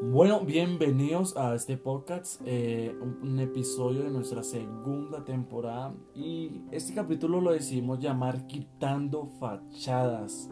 Bueno, 0.00 0.42
bienvenidos 0.42 1.36
a 1.36 1.56
este 1.56 1.76
podcast, 1.76 2.40
eh, 2.46 2.96
un, 3.00 3.18
un 3.20 3.40
episodio 3.40 4.04
de 4.04 4.10
nuestra 4.10 4.44
segunda 4.44 5.24
temporada 5.24 5.92
y 6.14 6.62
este 6.70 6.94
capítulo 6.94 7.40
lo 7.40 7.50
decidimos 7.50 7.98
llamar 7.98 8.46
Quitando 8.46 9.26
Fachadas. 9.40 10.48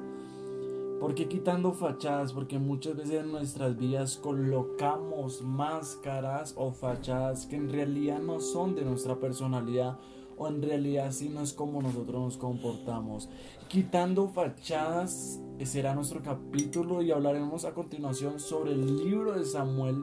¿Por 1.01 1.15
qué 1.15 1.29
quitando 1.29 1.73
fachadas? 1.73 2.33
Porque 2.33 2.59
muchas 2.59 2.97
veces 2.97 3.21
en 3.21 3.31
nuestras 3.31 3.77
vidas 3.77 4.17
colocamos 4.17 5.43
máscaras 5.43 6.55
o 6.57 6.73
fachadas 6.73 7.47
que 7.47 7.57
en 7.57 7.71
realidad 7.71 8.19
no 8.19 8.41
son 8.41 8.75
de 8.75 8.85
nuestra 8.85 9.21
personalidad 9.21 9.99
o 10.37 10.49
en 10.49 10.63
realidad 10.63 11.13
sí 11.13 11.29
no 11.29 11.43
es 11.43 11.53
como 11.53 11.83
nosotros 11.83 12.21
nos 12.21 12.37
comportamos. 12.37 13.29
Quitando 13.69 14.29
fachadas 14.29 15.41
será 15.65 15.95
nuestro 15.95 16.23
capítulo 16.23 17.03
y 17.03 17.11
hablaremos 17.11 17.65
a 17.65 17.75
continuación 17.75 18.39
sobre 18.39 18.73
el 18.73 18.99
libro 18.99 19.33
de 19.33 19.45
Samuel 19.45 19.97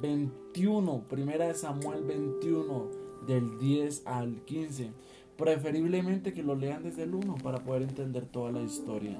21, 0.00 1.04
primera 1.08 1.48
de 1.48 1.54
Samuel 1.54 2.04
21, 2.04 2.90
del 3.26 3.58
10 3.58 4.02
al 4.06 4.44
15. 4.44 4.92
Preferiblemente 5.36 6.32
que 6.32 6.42
lo 6.42 6.56
lean 6.56 6.82
desde 6.82 7.04
el 7.04 7.14
1 7.14 7.36
para 7.42 7.62
poder 7.64 7.82
entender 7.82 8.26
toda 8.26 8.50
la 8.50 8.60
historia. 8.60 9.18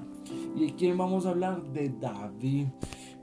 ¿Y 0.55 0.71
quién 0.73 0.97
vamos 0.97 1.25
a 1.25 1.29
hablar? 1.29 1.63
De 1.73 1.89
David. 1.89 2.67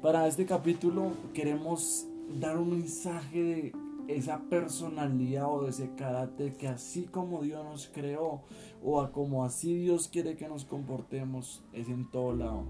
Para 0.02 0.26
este 0.26 0.46
capítulo 0.46 1.12
queremos 1.34 2.06
dar 2.40 2.58
un 2.58 2.70
mensaje 2.70 3.42
de 3.42 3.72
esa 4.08 4.40
personalidad 4.48 5.48
o 5.48 5.66
ese 5.66 5.94
carácter 5.94 6.56
que 6.56 6.68
así 6.68 7.04
como 7.04 7.42
Dios 7.42 7.64
nos 7.64 7.88
creó 7.88 8.42
o 8.82 9.00
a 9.00 9.10
como 9.12 9.44
así 9.44 9.76
Dios 9.76 10.08
quiere 10.08 10.36
que 10.36 10.48
nos 10.48 10.64
comportemos 10.64 11.64
es 11.72 11.88
en 11.88 12.10
todo 12.10 12.34
lado. 12.34 12.64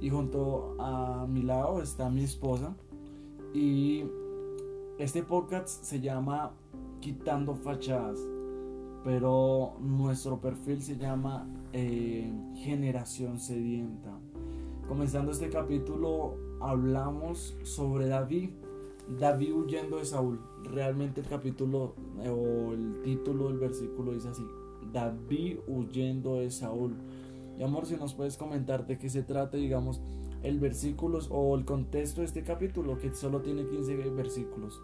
Y 0.00 0.10
junto 0.10 0.76
a 0.78 1.26
mi 1.28 1.42
lado 1.42 1.82
está 1.82 2.08
mi 2.08 2.24
esposa 2.24 2.76
y 3.54 4.04
este 4.98 5.22
podcast 5.22 5.84
se 5.84 6.00
llama 6.00 6.52
Quitando 7.00 7.54
Fachadas, 7.54 8.18
pero 9.04 9.76
nuestro 9.80 10.40
perfil 10.40 10.82
se 10.82 10.96
llama 10.96 11.48
eh, 11.72 12.32
Generación 12.56 13.40
Sedienta. 13.40 14.18
Comenzando 14.88 15.32
este 15.32 15.50
capítulo 15.50 16.36
hablamos 16.60 17.56
sobre 17.64 18.06
David 18.06 18.50
David 19.08 19.52
huyendo 19.54 19.98
de 19.98 20.04
Saúl. 20.04 20.40
Realmente 20.64 21.20
el 21.20 21.28
capítulo 21.28 21.94
eh, 22.22 22.28
o 22.28 22.72
el 22.72 23.02
título 23.02 23.48
del 23.48 23.58
versículo 23.58 24.12
dice 24.12 24.28
así. 24.28 24.46
David 24.92 25.58
huyendo 25.66 26.36
de 26.36 26.50
Saúl. 26.50 26.96
Y 27.58 27.62
amor, 27.62 27.86
si 27.86 27.96
nos 27.96 28.14
puedes 28.14 28.36
comentar 28.36 28.86
de 28.86 28.98
qué 28.98 29.08
se 29.08 29.22
trata, 29.22 29.56
digamos, 29.56 30.00
el 30.42 30.60
versículo 30.60 31.18
o 31.30 31.56
el 31.56 31.64
contexto 31.64 32.20
de 32.20 32.26
este 32.26 32.42
capítulo, 32.42 32.98
que 32.98 33.14
solo 33.14 33.40
tiene 33.40 33.66
15 33.66 33.96
versículos. 34.10 34.80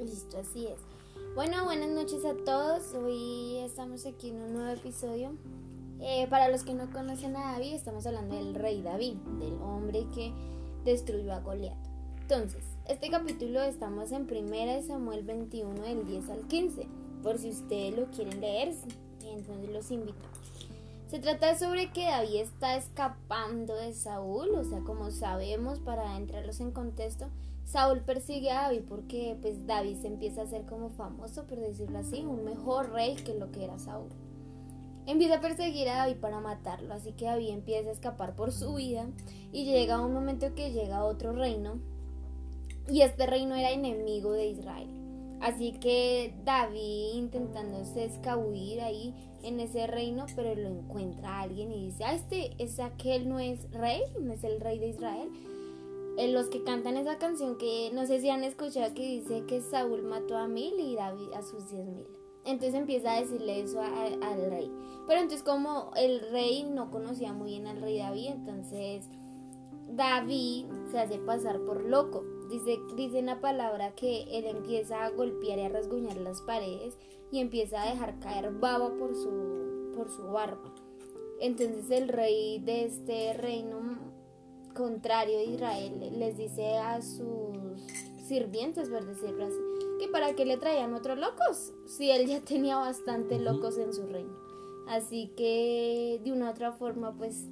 Listo, 0.00 0.38
así 0.38 0.66
es. 0.66 0.78
Bueno, 1.34 1.64
buenas 1.64 1.90
noches 1.90 2.24
a 2.24 2.34
todos. 2.34 2.94
Hoy 2.94 3.58
estamos 3.58 4.06
aquí 4.06 4.30
en 4.30 4.42
un 4.42 4.52
nuevo 4.54 4.70
episodio. 4.70 5.32
Eh, 6.00 6.26
para 6.30 6.48
los 6.48 6.64
que 6.64 6.72
no 6.72 6.90
conocen 6.90 7.36
a 7.36 7.52
David, 7.52 7.74
estamos 7.74 8.06
hablando 8.06 8.34
del 8.34 8.54
rey 8.54 8.80
David, 8.80 9.14
del 9.38 9.54
hombre 9.60 10.06
que 10.14 10.32
destruyó 10.84 11.34
a 11.34 11.40
Goliat. 11.40 11.76
Entonces, 12.22 12.64
este 12.88 13.10
capítulo 13.10 13.62
estamos 13.62 14.10
en 14.12 14.22
1 14.22 14.82
Samuel 14.82 15.22
21 15.22 15.82
del 15.82 16.06
10 16.06 16.30
al 16.30 16.46
15, 16.48 16.86
por 17.22 17.38
si 17.38 17.50
ustedes 17.50 17.96
lo 17.96 18.06
quieren 18.06 18.40
leer, 18.40 18.74
entonces 19.24 19.70
los 19.70 19.90
invito. 19.90 20.18
Se 21.08 21.18
trata 21.18 21.58
sobre 21.58 21.90
que 21.92 22.06
David 22.06 22.36
está 22.36 22.76
escapando 22.76 23.74
de 23.74 23.92
Saúl, 23.92 24.50
o 24.54 24.64
sea, 24.64 24.80
como 24.80 25.10
sabemos, 25.10 25.80
para 25.80 26.16
entrarlos 26.16 26.60
en 26.60 26.72
contexto, 26.72 27.26
Saúl 27.64 28.00
persigue 28.00 28.50
a 28.50 28.62
David 28.62 28.82
porque 28.88 29.36
pues 29.40 29.66
David 29.66 29.96
se 30.00 30.08
empieza 30.08 30.40
a 30.40 30.44
hacer 30.44 30.66
como 30.66 30.90
famoso, 30.90 31.46
por 31.46 31.58
decirlo 31.58 31.98
así, 31.98 32.24
un 32.24 32.44
mejor 32.44 32.92
rey 32.92 33.14
que 33.16 33.34
lo 33.34 33.50
que 33.52 33.64
era 33.64 33.78
Saúl. 33.78 34.08
Empieza 35.06 35.36
a 35.36 35.40
perseguir 35.40 35.88
a 35.88 35.98
David 35.98 36.16
para 36.16 36.40
matarlo, 36.40 36.94
así 36.94 37.12
que 37.12 37.26
David 37.26 37.50
empieza 37.50 37.90
a 37.90 37.92
escapar 37.92 38.34
por 38.34 38.52
su 38.52 38.74
vida 38.74 39.06
y 39.52 39.64
llega 39.64 40.00
un 40.00 40.12
momento 40.12 40.54
que 40.54 40.72
llega 40.72 40.98
a 40.98 41.04
otro 41.04 41.32
reino 41.32 41.78
y 42.90 43.02
este 43.02 43.26
reino 43.26 43.54
era 43.54 43.70
enemigo 43.70 44.32
de 44.32 44.46
Israel. 44.46 44.88
Así 45.40 45.72
que 45.72 46.34
David 46.44 47.14
intentándose 47.14 48.04
escabullir 48.04 48.80
ahí 48.82 49.14
en 49.42 49.58
ese 49.58 49.86
reino, 49.86 50.26
pero 50.36 50.54
lo 50.54 50.68
encuentra 50.68 51.40
alguien 51.40 51.72
y 51.72 51.86
dice, 51.86 52.04
ah, 52.04 52.14
este 52.14 52.50
es 52.58 52.78
aquel, 52.78 53.28
no 53.28 53.38
es 53.38 53.70
rey, 53.70 54.02
no 54.20 54.32
es 54.34 54.44
el 54.44 54.60
rey 54.60 54.78
de 54.78 54.88
Israel. 54.88 55.30
En 56.18 56.34
los 56.34 56.48
que 56.48 56.62
cantan 56.62 56.98
esa 56.98 57.16
canción 57.16 57.56
que 57.56 57.90
no 57.94 58.06
sé 58.06 58.20
si 58.20 58.28
han 58.28 58.44
escuchado 58.44 58.92
que 58.92 59.06
dice 59.06 59.44
que 59.46 59.62
Saúl 59.62 60.02
mató 60.02 60.36
a 60.36 60.46
mil 60.46 60.78
y 60.78 60.96
David 60.96 61.32
a 61.34 61.42
sus 61.42 61.70
diez 61.70 61.86
mil. 61.86 62.06
Entonces 62.44 62.74
empieza 62.74 63.14
a 63.14 63.20
decirle 63.20 63.60
eso 63.60 63.80
al 63.80 64.50
rey. 64.50 64.70
Pero 65.06 65.20
entonces 65.20 65.42
como 65.42 65.92
el 65.96 66.20
rey 66.32 66.64
no 66.64 66.90
conocía 66.90 67.32
muy 67.32 67.52
bien 67.52 67.66
al 67.66 67.80
rey 67.80 67.96
David, 67.96 68.28
entonces 68.28 69.08
David 69.88 70.66
se 70.90 70.98
hace 70.98 71.18
pasar 71.18 71.60
por 71.60 71.82
loco 71.84 72.24
Dice, 72.50 72.80
dice 72.96 73.22
la 73.22 73.40
palabra 73.40 73.94
que 73.94 74.24
él 74.36 74.44
empieza 74.44 75.04
a 75.04 75.10
golpear 75.10 75.58
y 75.58 75.62
a 75.62 75.68
rasguñar 75.68 76.16
las 76.16 76.42
paredes 76.42 76.98
y 77.30 77.38
empieza 77.38 77.80
a 77.80 77.90
dejar 77.90 78.18
caer 78.18 78.50
baba 78.52 78.92
por 78.98 79.14
su, 79.14 79.92
por 79.94 80.10
su 80.10 80.24
barba. 80.24 80.74
Entonces 81.40 81.90
el 81.90 82.08
rey 82.08 82.58
de 82.58 82.84
este 82.84 83.32
reino 83.34 83.98
contrario 84.74 85.38
de 85.38 85.44
Israel 85.44 86.18
les 86.18 86.36
dice 86.36 86.76
a 86.76 87.00
sus 87.02 87.86
sirvientes, 88.26 88.88
por 88.88 89.06
decirlo 89.06 89.46
así, 89.46 89.58
que 89.98 90.08
para 90.08 90.34
qué 90.34 90.44
le 90.44 90.56
traían 90.56 90.94
otros 90.94 91.18
locos, 91.18 91.72
si 91.86 92.10
él 92.10 92.26
ya 92.26 92.40
tenía 92.40 92.76
bastante 92.76 93.38
locos 93.38 93.78
en 93.78 93.92
su 93.92 94.06
reino. 94.06 94.34
Así 94.88 95.32
que 95.36 96.20
de 96.24 96.32
una 96.32 96.48
u 96.48 96.50
otra 96.50 96.72
forma, 96.72 97.16
pues 97.16 97.46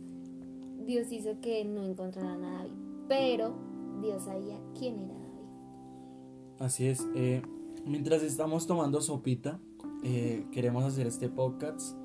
Dios 0.79 1.13
hizo 1.13 1.41
que 1.41 1.65
no 1.65 1.85
encontraran 1.85 2.45
a 2.45 2.59
David. 2.59 2.73
Pero 3.09 3.68
Dios 4.01 4.25
sabía 4.25 4.59
quién 4.79 4.99
era 5.01 5.15
David. 5.15 6.59
Así 6.59 6.87
es. 6.87 7.07
Eh, 7.15 7.43
mientras 7.85 8.23
estamos 8.23 8.67
tomando 8.67 9.01
sopita, 9.01 9.61
eh, 10.03 10.47
queremos 10.53 10.85
hacer 10.85 11.07
este 11.07 11.29
podcast 11.29 11.97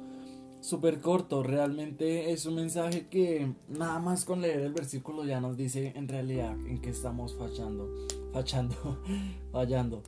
súper 0.61 1.01
corto. 1.01 1.43
Realmente 1.43 2.31
es 2.31 2.45
un 2.45 2.55
mensaje 2.55 3.07
que 3.07 3.53
nada 3.67 3.99
más 3.99 4.25
con 4.25 4.41
leer 4.41 4.61
el 4.61 4.73
versículo 4.73 5.25
ya 5.25 5.41
nos 5.41 5.57
dice 5.57 5.93
en 5.95 6.07
realidad 6.07 6.55
en 6.67 6.79
qué 6.81 6.89
estamos 6.89 7.35
fachando. 7.35 7.89
Fachando. 8.31 8.75
fallando. 9.51 10.03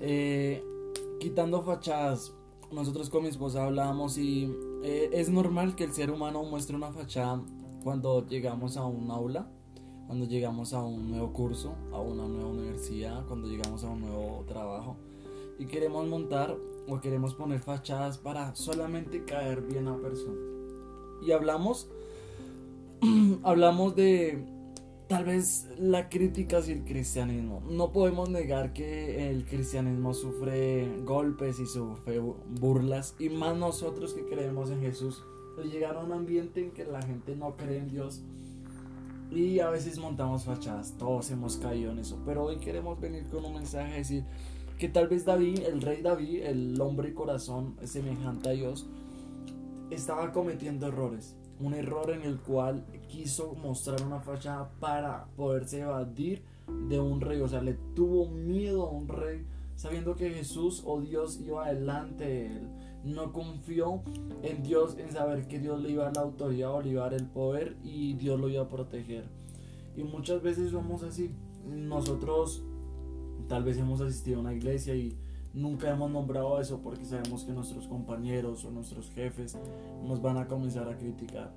Eh, 0.00 0.62
quitando 1.20 1.62
fachadas. 1.62 2.34
Nosotros 2.72 3.10
con 3.10 3.24
mi 3.24 3.28
esposa 3.28 3.64
hablábamos 3.64 4.16
y 4.16 4.48
es 4.84 5.28
normal 5.28 5.74
que 5.74 5.82
el 5.82 5.92
ser 5.92 6.12
humano 6.12 6.44
muestre 6.44 6.76
una 6.76 6.92
fachada 6.92 7.42
cuando 7.82 8.24
llegamos 8.28 8.76
a 8.76 8.84
un 8.84 9.10
aula 9.10 9.50
cuando 10.10 10.26
llegamos 10.26 10.72
a 10.72 10.82
un 10.82 11.08
nuevo 11.08 11.32
curso, 11.32 11.76
a 11.92 12.00
una 12.00 12.26
nueva 12.26 12.48
universidad, 12.48 13.24
cuando 13.28 13.46
llegamos 13.46 13.84
a 13.84 13.90
un 13.90 14.00
nuevo 14.00 14.44
trabajo 14.48 14.96
y 15.56 15.66
queremos 15.66 16.04
montar 16.08 16.56
o 16.88 17.00
queremos 17.00 17.34
poner 17.34 17.60
fachadas 17.60 18.18
para 18.18 18.56
solamente 18.56 19.24
caer 19.24 19.62
bien 19.62 19.86
a 19.86 19.96
persona. 19.98 20.34
Y 21.24 21.30
hablamos 21.30 21.88
hablamos 23.44 23.94
de 23.94 24.44
tal 25.06 25.26
vez 25.26 25.68
la 25.78 26.08
crítica 26.08 26.58
hacia 26.58 26.74
el 26.74 26.82
cristianismo. 26.82 27.62
No 27.70 27.92
podemos 27.92 28.28
negar 28.28 28.72
que 28.72 29.30
el 29.30 29.44
cristianismo 29.44 30.12
sufre 30.12 30.88
golpes 31.04 31.60
y 31.60 31.66
sufre 31.66 32.18
burlas 32.18 33.14
y 33.20 33.28
más 33.28 33.56
nosotros 33.56 34.12
que 34.14 34.24
creemos 34.24 34.70
en 34.70 34.80
Jesús. 34.80 35.22
Llegar 35.70 35.94
a 35.94 36.00
un 36.00 36.10
ambiente 36.10 36.64
en 36.64 36.72
que 36.72 36.84
la 36.84 37.00
gente 37.00 37.36
no 37.36 37.56
cree 37.56 37.78
en 37.78 37.90
Dios 37.90 38.22
y 39.30 39.60
a 39.60 39.70
veces 39.70 39.98
montamos 39.98 40.44
fachadas, 40.44 40.94
todos 40.98 41.30
hemos 41.30 41.56
caído 41.56 41.92
en 41.92 42.00
eso. 42.00 42.18
Pero 42.26 42.44
hoy 42.44 42.56
queremos 42.56 43.00
venir 43.00 43.26
con 43.28 43.44
un 43.44 43.54
mensaje, 43.54 43.94
decir 43.94 44.24
que 44.78 44.88
tal 44.88 45.08
vez 45.08 45.24
David, 45.24 45.60
el 45.60 45.82
rey 45.82 46.02
David, 46.02 46.42
el 46.42 46.80
hombre 46.80 47.14
corazón 47.14 47.76
semejante 47.84 48.48
a 48.48 48.52
Dios, 48.52 48.88
estaba 49.90 50.32
cometiendo 50.32 50.88
errores. 50.88 51.36
Un 51.60 51.74
error 51.74 52.10
en 52.10 52.22
el 52.22 52.38
cual 52.38 52.86
quiso 53.08 53.54
mostrar 53.54 54.02
una 54.02 54.20
fachada 54.20 54.70
para 54.80 55.26
poderse 55.36 55.80
evadir 55.80 56.42
de 56.88 56.98
un 56.98 57.20
rey. 57.20 57.40
O 57.40 57.48
sea, 57.48 57.60
le 57.60 57.74
tuvo 57.94 58.28
miedo 58.30 58.86
a 58.86 58.90
un 58.90 59.08
rey 59.08 59.46
sabiendo 59.76 60.16
que 60.16 60.30
Jesús 60.30 60.82
o 60.86 61.00
Dios 61.00 61.38
iba 61.40 61.66
adelante 61.66 62.24
de 62.24 62.46
él 62.46 62.68
no 63.04 63.32
confió 63.32 64.02
en 64.42 64.62
Dios, 64.62 64.96
en 64.98 65.10
saber 65.10 65.48
que 65.48 65.58
Dios 65.58 65.80
le 65.80 65.90
iba 65.90 66.04
a 66.04 66.06
dar 66.06 66.16
la 66.16 66.22
autoridad 66.22 66.74
o 66.74 66.82
le 66.82 66.90
iba 66.90 67.02
a 67.02 67.10
dar 67.10 67.20
el 67.20 67.26
poder 67.26 67.76
y 67.82 68.14
Dios 68.14 68.38
lo 68.38 68.48
iba 68.48 68.62
a 68.62 68.68
proteger. 68.68 69.24
Y 69.96 70.02
muchas 70.02 70.42
veces 70.42 70.70
somos 70.70 71.02
así. 71.02 71.30
Nosotros 71.66 72.62
tal 73.48 73.64
vez 73.64 73.78
hemos 73.78 74.00
asistido 74.00 74.38
a 74.38 74.40
una 74.40 74.54
iglesia 74.54 74.94
y 74.94 75.16
nunca 75.52 75.90
hemos 75.90 76.10
nombrado 76.10 76.60
eso 76.60 76.80
porque 76.80 77.04
sabemos 77.04 77.44
que 77.44 77.52
nuestros 77.52 77.86
compañeros 77.88 78.64
o 78.64 78.70
nuestros 78.70 79.10
jefes 79.10 79.58
nos 80.04 80.22
van 80.22 80.36
a 80.36 80.46
comenzar 80.46 80.88
a 80.88 80.96
criticar. 80.96 81.52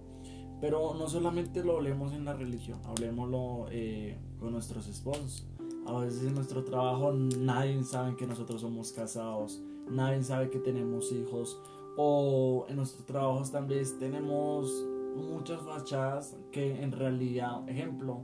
Pero 0.60 0.94
no 0.94 1.10
solamente 1.10 1.64
lo 1.64 1.76
hablemos 1.76 2.14
en 2.14 2.26
la 2.26 2.34
religión, 2.34 2.80
hablemoslo 2.86 3.66
eh, 3.70 4.18
con 4.40 4.54
nuestros 4.54 4.88
esposos, 4.88 5.46
A 5.86 6.00
veces 6.00 6.24
en 6.24 6.36
nuestro 6.36 6.64
trabajo 6.64 7.12
nadie 7.12 7.84
sabe 7.84 8.16
que 8.16 8.26
nosotros 8.26 8.62
somos 8.62 8.94
casados, 8.94 9.62
nadie 9.90 10.24
sabe 10.24 10.50
que 10.50 10.60
tenemos 10.60 11.12
hijos. 11.12 11.60
O 11.96 12.66
en 12.70 12.78
nuestros 12.78 13.06
trabajos 13.06 13.52
también 13.52 13.84
tenemos 14.00 14.72
muchas 15.16 15.62
fachadas 15.62 16.36
que 16.52 16.82
en 16.82 16.92
realidad, 16.92 17.68
ejemplo, 17.70 18.22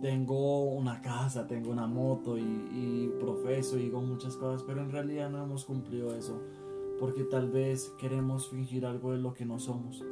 tengo 0.00 0.64
una 0.64 1.00
casa, 1.00 1.46
tengo 1.46 1.70
una 1.70 1.86
moto 1.86 2.38
y, 2.38 2.42
y 2.42 3.12
profeso 3.20 3.78
y 3.78 3.84
digo 3.84 4.00
muchas 4.00 4.36
cosas, 4.36 4.64
pero 4.64 4.82
en 4.82 4.90
realidad 4.90 5.30
no 5.30 5.42
hemos 5.42 5.64
cumplido 5.64 6.14
eso, 6.14 6.40
porque 6.98 7.24
tal 7.24 7.50
vez 7.50 7.92
queremos 7.98 8.48
fingir 8.48 8.86
algo 8.86 9.12
de 9.12 9.18
lo 9.18 9.34
que 9.34 9.46
no 9.46 9.58
somos. 9.58 10.04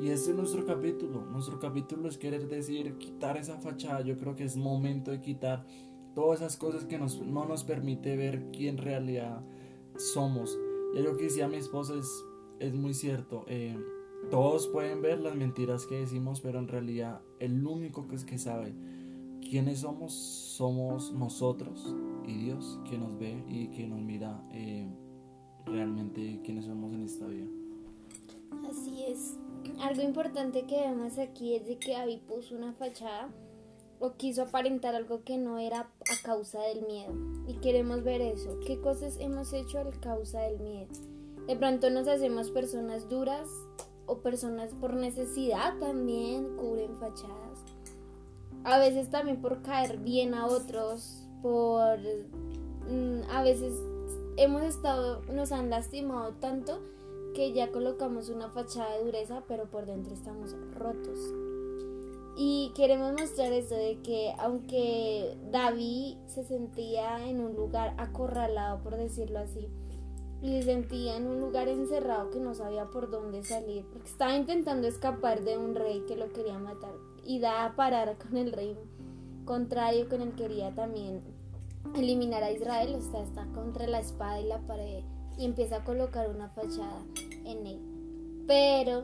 Y 0.00 0.10
ese 0.10 0.30
es 0.30 0.36
nuestro 0.36 0.64
capítulo. 0.64 1.24
Nuestro 1.26 1.58
capítulo 1.58 2.08
es 2.08 2.18
querer 2.18 2.46
decir, 2.48 2.96
quitar 2.98 3.36
esa 3.36 3.58
fachada. 3.58 4.02
Yo 4.02 4.16
creo 4.16 4.36
que 4.36 4.44
es 4.44 4.56
momento 4.56 5.10
de 5.10 5.20
quitar 5.20 5.66
todas 6.14 6.40
esas 6.40 6.56
cosas 6.56 6.84
que 6.84 6.98
nos, 6.98 7.20
no 7.20 7.46
nos 7.46 7.64
permite 7.64 8.16
ver 8.16 8.50
quién 8.52 8.78
realidad 8.78 9.42
somos. 9.98 10.58
Y 10.94 11.00
lo 11.00 11.16
que 11.16 11.24
decía 11.24 11.48
mi 11.48 11.56
esposa 11.56 11.94
es, 11.94 12.24
es 12.58 12.74
muy 12.74 12.94
cierto. 12.94 13.44
Eh, 13.46 13.76
todos 14.30 14.68
pueden 14.68 15.02
ver 15.02 15.20
las 15.20 15.34
mentiras 15.34 15.86
que 15.86 16.00
decimos, 16.00 16.40
pero 16.40 16.58
en 16.58 16.68
realidad 16.68 17.22
el 17.38 17.66
único 17.66 18.08
que 18.08 18.16
es 18.16 18.24
que 18.24 18.38
sabe 18.38 18.74
quiénes 19.40 19.80
somos 19.80 20.12
somos 20.12 21.12
nosotros 21.12 21.94
y 22.26 22.34
Dios 22.36 22.80
que 22.88 22.98
nos 22.98 23.16
ve 23.18 23.42
y 23.48 23.68
que 23.68 23.86
nos 23.86 24.00
mira 24.00 24.42
eh, 24.52 24.86
realmente 25.64 26.40
quiénes 26.44 26.66
somos 26.66 26.92
en 26.92 27.04
esta 27.04 27.26
vida. 27.26 27.46
Así 28.68 29.04
es. 29.04 29.38
Algo 29.80 30.02
importante 30.02 30.66
que 30.66 30.80
vemos 30.80 31.18
aquí 31.18 31.54
es 31.54 31.66
de 31.66 31.78
que 31.78 31.94
Abby 31.94 32.20
puso 32.26 32.56
una 32.56 32.72
fachada 32.72 33.30
o 34.00 34.14
quiso 34.14 34.42
aparentar 34.42 34.94
algo 34.94 35.22
que 35.24 35.38
no 35.38 35.58
era 35.58 35.80
a 35.80 36.22
causa 36.22 36.60
del 36.62 36.86
miedo. 36.86 37.12
Y 37.46 37.54
queremos 37.54 38.02
ver 38.02 38.20
eso. 38.20 38.58
¿Qué 38.66 38.80
cosas 38.80 39.16
hemos 39.20 39.52
hecho 39.52 39.78
a 39.78 39.90
causa 40.00 40.40
del 40.42 40.60
miedo? 40.60 40.88
De 41.46 41.56
pronto 41.56 41.90
nos 41.90 42.08
hacemos 42.08 42.50
personas 42.50 43.08
duras 43.08 43.48
o 44.06 44.18
personas 44.18 44.74
por 44.74 44.94
necesidad 44.94 45.78
también 45.78 46.56
cubren 46.56 46.98
fachadas. 46.98 47.64
A 48.64 48.78
veces 48.78 49.10
también 49.10 49.40
por 49.40 49.62
caer 49.62 49.98
bien 49.98 50.34
a 50.34 50.46
otros, 50.46 51.26
por... 51.42 51.98
Mm, 52.88 53.22
a 53.30 53.42
veces 53.42 53.72
hemos 54.36 54.62
estado, 54.62 55.22
nos 55.32 55.52
han 55.52 55.70
lastimado 55.70 56.34
tanto 56.34 56.80
que 57.34 57.52
ya 57.52 57.70
colocamos 57.70 58.30
una 58.30 58.50
fachada 58.50 58.96
de 58.96 59.04
dureza, 59.04 59.42
pero 59.46 59.70
por 59.70 59.86
dentro 59.86 60.12
estamos 60.12 60.54
rotos. 60.74 61.18
Y 62.40 62.70
queremos 62.76 63.14
mostrar 63.14 63.52
eso 63.52 63.74
de 63.74 64.00
que 64.00 64.32
aunque 64.38 65.36
David 65.50 66.18
se 66.28 66.44
sentía 66.44 67.28
en 67.28 67.40
un 67.40 67.56
lugar 67.56 67.96
acorralado, 67.98 68.80
por 68.80 68.96
decirlo 68.96 69.40
así, 69.40 69.68
y 70.40 70.50
se 70.52 70.62
sentía 70.62 71.16
en 71.16 71.26
un 71.26 71.40
lugar 71.40 71.66
encerrado 71.66 72.30
que 72.30 72.38
no 72.38 72.54
sabía 72.54 72.84
por 72.86 73.10
dónde 73.10 73.42
salir, 73.42 73.84
porque 73.92 74.08
estaba 74.08 74.36
intentando 74.36 74.86
escapar 74.86 75.42
de 75.42 75.58
un 75.58 75.74
rey 75.74 76.04
que 76.06 76.14
lo 76.14 76.32
quería 76.32 76.60
matar 76.60 76.92
y 77.24 77.40
da 77.40 77.64
a 77.64 77.74
parar 77.74 78.16
con 78.18 78.36
el 78.36 78.52
rey 78.52 78.78
contrario 79.44 80.08
con 80.08 80.22
el 80.22 80.30
que 80.36 80.44
quería 80.44 80.72
también 80.72 81.22
eliminar 81.96 82.44
a 82.44 82.52
Israel, 82.52 82.94
o 82.94 83.00
sea, 83.00 83.20
está 83.20 83.46
contra 83.46 83.88
la 83.88 83.98
espada 83.98 84.40
y 84.40 84.46
la 84.46 84.60
pared 84.60 85.02
y 85.36 85.44
empieza 85.44 85.78
a 85.78 85.84
colocar 85.84 86.30
una 86.30 86.50
fachada 86.50 87.02
en 87.44 87.66
él. 87.66 88.44
Pero 88.46 89.02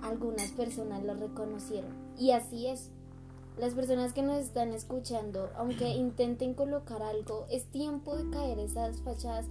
algunas 0.00 0.52
personas 0.52 1.02
lo 1.02 1.14
reconocieron. 1.14 2.05
Y 2.18 2.30
así 2.30 2.66
es. 2.66 2.90
Las 3.58 3.74
personas 3.74 4.12
que 4.12 4.22
nos 4.22 4.38
están 4.38 4.72
escuchando, 4.72 5.50
aunque 5.56 5.88
intenten 5.88 6.54
colocar 6.54 7.02
algo, 7.02 7.46
es 7.50 7.64
tiempo 7.64 8.16
de 8.16 8.28
caer 8.30 8.58
esas 8.58 9.00
fachadas. 9.00 9.46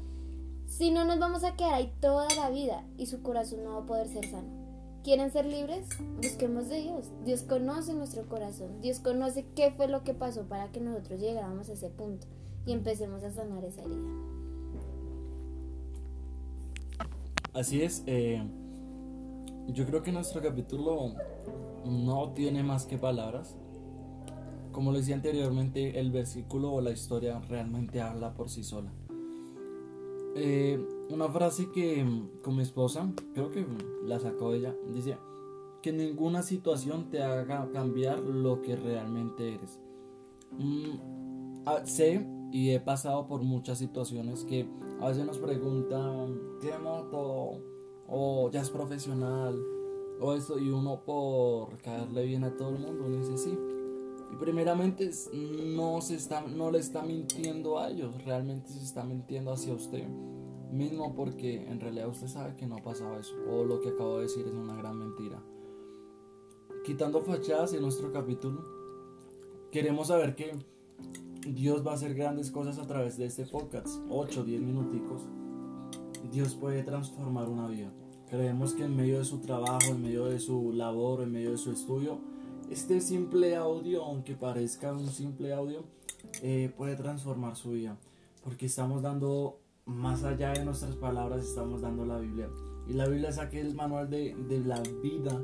Si 0.68 0.92
no, 0.92 1.06
nos 1.06 1.20
vamos 1.20 1.44
a 1.44 1.56
quedar 1.56 1.74
ahí 1.74 1.92
toda 2.02 2.28
la 2.36 2.50
vida 2.50 2.84
y 2.98 3.08
su 3.08 3.22
corazón 3.24 3.64
no 3.64 3.72
va 3.74 3.78
a 3.80 3.86
poder 3.86 4.08
ser 4.08 4.30
sano. 4.30 4.66
¿Quieren 5.04 5.32
ser 5.32 5.46
libres? 5.46 5.88
Busquemos 6.18 6.68
de 6.70 6.82
Dios. 6.82 7.12
Dios 7.24 7.44
conoce 7.44 7.94
nuestro 7.94 8.28
corazón. 8.28 8.82
Dios 8.82 9.00
conoce 9.00 9.46
qué 9.56 9.72
fue 9.72 9.88
lo 9.88 10.04
que 10.04 10.14
pasó 10.14 10.44
para 10.44 10.72
que 10.72 10.80
nosotros 10.82 11.20
llegáramos 11.20 11.70
a 11.70 11.74
ese 11.74 11.90
punto 11.90 12.26
y 12.66 12.74
empecemos 12.74 13.24
a 13.24 13.32
sanar 13.32 13.64
esa 13.64 13.82
herida. 13.82 14.10
Así 17.54 17.84
es, 17.84 18.04
eh, 18.06 18.44
yo 19.68 19.86
creo 19.86 20.04
que 20.04 20.12
nuestro 20.12 20.42
capítulo 20.42 21.14
no 21.86 22.32
tiene 22.34 22.64
más 22.64 22.86
que 22.86 22.98
palabras. 22.98 23.56
Como 24.72 24.92
le 24.92 25.00
decía 25.00 25.16
anteriormente, 25.16 26.00
el 26.00 26.12
versículo 26.12 26.74
o 26.74 26.82
la 26.82 26.92
historia 26.92 27.40
realmente 27.48 28.02
habla 28.02 28.34
por 28.34 28.50
sí 28.50 28.64
sola. 28.64 28.92
Eh, 30.36 30.78
una 31.10 31.30
frase 31.30 31.72
que 31.72 32.06
con 32.44 32.58
mi 32.58 32.64
esposa, 32.64 33.10
creo 33.34 33.52
que 33.52 33.66
la 34.04 34.20
sacó 34.20 34.54
ella, 34.54 34.76
dice 34.92 35.18
que 35.82 35.94
ninguna 35.94 36.42
situación 36.42 37.10
te 37.10 37.24
haga 37.24 37.70
cambiar 37.72 38.20
lo 38.20 38.62
que 38.62 38.76
realmente 38.76 39.54
eres. 39.54 39.80
Mm, 40.58 41.64
ah, 41.66 41.86
sé 41.86 42.28
y 42.52 42.72
he 42.72 42.80
pasado 42.80 43.28
por 43.28 43.44
muchas 43.44 43.78
situaciones 43.78 44.44
que 44.46 44.68
a 45.00 45.10
veces 45.10 45.26
nos 45.26 45.38
preguntan, 45.38 46.40
¿qué 46.60 46.78
moto? 46.80 47.62
O 48.08 48.50
ya 48.52 48.62
es 48.62 48.70
profesional, 48.70 49.60
o 50.20 50.34
esto, 50.34 50.60
y 50.60 50.70
uno 50.70 51.02
por 51.04 51.78
caerle 51.80 52.26
bien 52.26 52.44
a 52.44 52.56
todo 52.56 52.70
el 52.70 52.80
mundo, 52.80 53.10
dice 53.10 53.38
sí. 53.38 53.58
Y 54.32 54.36
primeramente 54.38 55.10
no, 55.76 56.02
se 56.02 56.16
está, 56.16 56.42
no 56.42 56.72
le 56.72 56.80
está 56.80 57.02
mintiendo 57.02 57.80
a 57.80 57.90
ellos, 57.90 58.24
realmente 58.24 58.70
se 58.70 58.84
está 58.84 59.04
mintiendo 59.04 59.52
hacia 59.52 59.74
usted 59.74 60.08
mismo 60.72 61.16
porque 61.16 61.66
en 61.68 61.80
realidad 61.80 62.10
usted 62.10 62.28
sabe 62.28 62.56
que 62.56 62.68
no 62.68 62.78
pasaba 62.78 63.20
eso, 63.20 63.36
o 63.50 63.64
lo 63.64 63.80
que 63.82 63.90
acabo 63.90 64.18
de 64.18 64.24
decir 64.24 64.46
es 64.48 64.54
una 64.54 64.76
gran 64.76 64.98
mentira. 64.98 65.42
Quitando 66.84 67.22
fachadas 67.22 67.74
en 67.74 67.82
nuestro 67.82 68.12
capítulo, 68.12 68.64
queremos 69.72 70.08
saber 70.08 70.36
que 70.36 70.54
Dios 71.48 71.86
va 71.86 71.92
a 71.92 71.96
hacer 71.96 72.14
grandes 72.14 72.52
cosas 72.52 72.78
a 72.78 72.86
través 72.86 73.18
de 73.18 73.26
este 73.26 73.46
podcast, 73.46 74.00
8, 74.10 74.44
10 74.44 74.62
minuticos. 74.62 75.22
Dios 76.36 76.54
puede 76.54 76.84
transformar 76.84 77.48
una 77.48 77.66
vida. 77.66 77.90
Creemos 78.30 78.74
que 78.74 78.84
en 78.84 78.94
medio 78.94 79.20
de 79.20 79.24
su 79.24 79.40
trabajo, 79.40 79.92
en 79.92 80.02
medio 80.02 80.26
de 80.26 80.38
su 80.38 80.74
labor, 80.74 81.22
en 81.22 81.32
medio 81.32 81.52
de 81.52 81.58
su 81.58 81.72
estudio, 81.72 82.20
este 82.70 83.00
simple 83.00 83.56
audio, 83.56 84.04
aunque 84.04 84.36
parezca 84.36 84.92
un 84.92 85.08
simple 85.08 85.54
audio, 85.54 85.86
eh, 86.42 86.74
puede 86.76 86.98
transformar 86.98 87.56
su 87.56 87.72
vida. 87.72 87.98
Porque 88.44 88.66
estamos 88.66 89.02
dando, 89.02 89.62
más 89.86 90.26
allá 90.26 90.52
de 90.52 90.66
nuestras 90.66 90.98
palabras, 90.98 91.46
estamos 91.46 91.80
dando 91.82 92.06
la 92.06 92.20
Biblia. 92.20 92.50
Y 92.86 92.94
la 92.94 93.08
Biblia 93.08 93.30
es 93.30 93.38
aquel 93.38 93.74
manual 93.74 94.10
de, 94.10 94.36
de 94.36 94.60
la 94.60 94.84
vida 95.02 95.42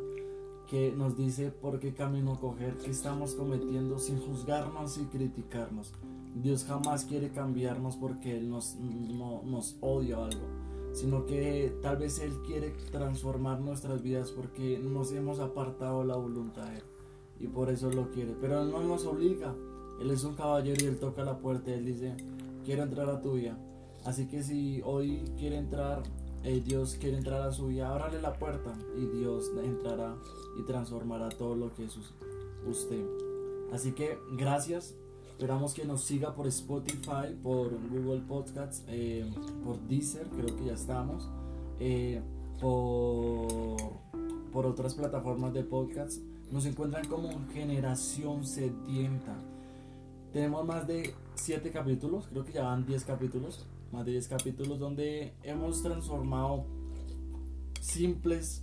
que 0.67 0.91
nos 0.91 1.15
dice 1.15 1.51
por 1.51 1.79
qué 1.79 1.93
camino 1.93 2.37
coger, 2.37 2.77
qué 2.79 2.91
estamos 2.91 3.33
cometiendo 3.35 3.97
sin 3.97 4.19
juzgarnos 4.19 4.97
y 4.97 5.05
criticarnos. 5.05 5.93
Dios 6.35 6.65
jamás 6.65 7.05
quiere 7.05 7.29
cambiarnos 7.31 7.95
porque 7.95 8.37
Él 8.37 8.49
nos, 8.49 8.75
no, 8.75 9.41
nos 9.43 9.77
odia 9.79 10.17
algo, 10.17 10.47
sino 10.93 11.25
que 11.25 11.73
tal 11.81 11.97
vez 11.97 12.19
Él 12.19 12.33
quiere 12.45 12.71
transformar 12.91 13.59
nuestras 13.59 14.01
vidas 14.01 14.31
porque 14.31 14.79
nos 14.79 15.11
hemos 15.11 15.39
apartado 15.39 16.03
la 16.03 16.15
voluntad 16.15 16.67
de 16.67 16.77
Él 16.77 16.83
y 17.39 17.47
por 17.47 17.69
eso 17.69 17.89
lo 17.91 18.11
quiere. 18.11 18.35
Pero 18.39 18.61
Él 18.61 18.71
no 18.71 18.83
nos 18.83 19.05
obliga, 19.05 19.55
Él 19.99 20.11
es 20.11 20.23
un 20.23 20.35
caballero 20.35 20.83
y 20.83 20.87
Él 20.87 20.99
toca 20.99 21.23
la 21.23 21.39
puerta, 21.39 21.73
Él 21.73 21.85
dice, 21.85 22.15
quiero 22.63 22.83
entrar 22.83 23.09
a 23.09 23.21
tu 23.21 23.33
vida. 23.33 23.57
Así 24.05 24.27
que 24.27 24.43
si 24.43 24.81
hoy 24.83 25.23
quiere 25.37 25.57
entrar, 25.57 26.03
eh, 26.43 26.61
Dios 26.63 26.97
quiere 26.99 27.17
entrar 27.17 27.41
a 27.41 27.51
su 27.51 27.67
vida, 27.67 27.89
ábrale 27.89 28.21
la 28.21 28.33
puerta 28.33 28.73
y 28.97 29.05
Dios 29.05 29.51
entrará 29.63 30.15
y 30.59 30.63
transformará 30.63 31.29
todo 31.29 31.55
lo 31.55 31.73
que 31.73 31.85
es 31.85 31.97
usted. 32.67 33.05
Así 33.71 33.93
que 33.93 34.17
gracias. 34.33 34.95
Esperamos 35.41 35.73
que 35.73 35.85
nos 35.85 36.03
siga 36.03 36.35
por 36.35 36.45
Spotify, 36.45 37.33
por 37.41 37.71
Google 37.89 38.21
Podcasts, 38.27 38.83
eh, 38.87 39.27
por 39.65 39.79
Deezer, 39.87 40.27
creo 40.27 40.55
que 40.55 40.65
ya 40.65 40.73
estamos, 40.73 41.27
eh, 41.79 42.21
por, 42.59 43.75
por 44.53 44.67
otras 44.67 44.93
plataformas 44.93 45.51
de 45.51 45.63
podcasts. 45.63 46.21
Nos 46.51 46.67
encuentran 46.67 47.07
como 47.07 47.27
Generación 47.53 48.45
Sedienta. 48.45 49.35
Tenemos 50.31 50.63
más 50.63 50.85
de 50.85 51.15
7 51.33 51.71
capítulos, 51.71 52.27
creo 52.27 52.45
que 52.45 52.51
ya 52.51 52.61
van 52.61 52.85
10 52.85 53.03
capítulos 53.03 53.65
más 53.91 54.05
de 54.05 54.11
10 54.11 54.27
capítulos 54.27 54.77
donde 54.77 55.33
hemos 55.41 55.81
transformado 55.81 56.65
simples, 57.79 58.61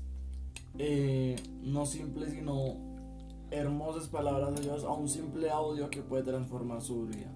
eh, 0.79 1.35
no 1.61 1.87
simples, 1.87 2.35
sino 2.35 2.77
hermosas 3.51 4.09
palabras 4.09 4.55
de 4.55 4.63
Dios 4.63 4.85
a 4.85 4.93
un 4.93 5.09
simple 5.09 5.51
audio 5.51 5.91
que 5.91 6.03
puede 6.03 6.23
transformar 6.23 6.83
su 6.83 7.07
vida. 7.07 7.33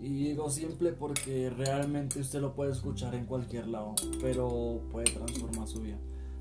Y 0.00 0.28
digo 0.28 0.50
simple 0.50 0.92
porque 0.92 1.50
realmente 1.50 2.20
usted 2.20 2.40
lo 2.40 2.54
puede 2.54 2.72
escuchar 2.72 3.14
en 3.14 3.26
cualquier 3.26 3.68
lado, 3.68 3.94
pero 4.20 4.80
puede 4.90 5.06
transformar 5.12 5.66
su 5.66 5.80
vida. 5.80 5.98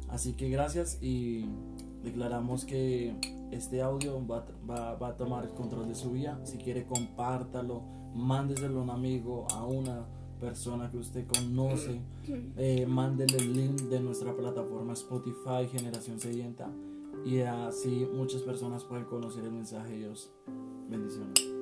Así 0.10 0.34
que 0.34 0.50
gracias 0.50 0.98
y 1.02 1.46
declaramos 2.04 2.66
que 2.66 3.16
este 3.52 3.82
audio 3.82 4.26
va, 4.28 4.46
va, 4.70 4.96
va 4.96 5.10
a 5.10 5.18
tomar 5.18 5.48
control 5.54 5.88
de 5.88 5.96
su 5.96 6.12
vida. 6.12 6.40
Si 6.44 6.58
quiere, 6.58 6.86
compártalo 6.86 7.84
mándeselo 8.14 8.80
a 8.80 8.84
un 8.84 8.90
amigo, 8.90 9.48
a 9.52 9.66
una 9.66 10.06
persona 10.40 10.90
que 10.92 10.98
usted 10.98 11.26
conoce, 11.26 12.02
eh, 12.58 12.86
mándele 12.86 13.38
el 13.38 13.54
link 13.54 13.82
de 13.84 14.00
nuestra 14.00 14.36
plataforma 14.36 14.94
Spotify 14.94 15.68
Generación 15.72 16.20
Sedienta 16.20 16.70
y 17.26 17.40
así 17.42 18.08
muchas 18.14 18.42
personas 18.42 18.84
pueden 18.84 19.06
conocer 19.06 19.44
el 19.44 19.52
mensaje 19.52 19.92
de 19.92 19.98
Dios. 20.00 20.32
Bendiciones. 20.90 21.53